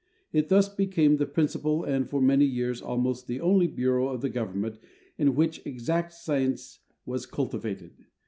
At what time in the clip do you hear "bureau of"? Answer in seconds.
3.67-4.21